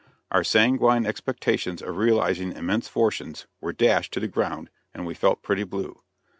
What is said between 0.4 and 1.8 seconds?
sanguine expectations